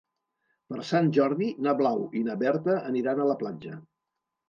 [0.71, 3.81] Per Sant Jordi na Blau i na Berta aniran a la platja.